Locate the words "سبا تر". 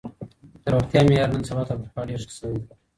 1.49-1.77